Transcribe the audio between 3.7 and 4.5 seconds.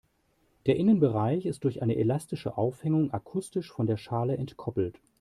von der Schale